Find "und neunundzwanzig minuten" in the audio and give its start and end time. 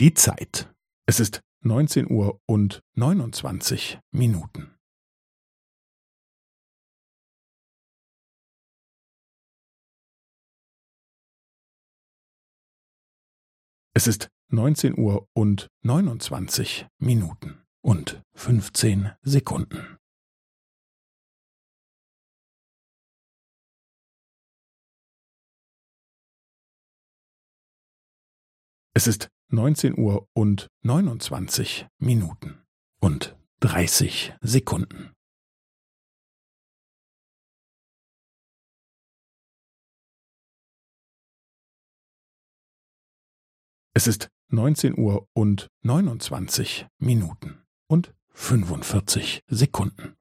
2.46-4.78, 15.32-17.66, 30.34-32.62, 45.32-47.64